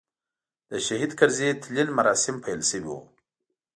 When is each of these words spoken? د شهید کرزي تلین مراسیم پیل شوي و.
د 0.69 0.71
شهید 0.85 1.11
کرزي 1.19 1.49
تلین 1.63 1.89
مراسیم 1.97 2.35
پیل 2.43 2.61
شوي 2.69 2.89
و. 2.95 2.97